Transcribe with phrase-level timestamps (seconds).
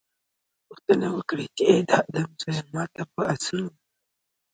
[0.67, 2.61] پوښتنه وکړي چې اې د آدم زويه!
[2.73, 3.69] ما ته په آسونو